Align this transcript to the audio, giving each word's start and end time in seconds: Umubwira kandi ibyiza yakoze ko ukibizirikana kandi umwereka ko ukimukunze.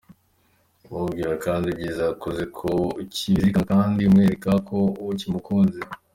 Umubwira 0.93 1.31
kandi 1.45 1.65
ibyiza 1.69 2.01
yakoze 2.09 2.43
ko 2.57 2.69
ukibizirikana 3.01 3.71
kandi 3.79 4.01
umwereka 4.09 4.49
ko 4.67 4.77
ukimukunze. 5.13 5.79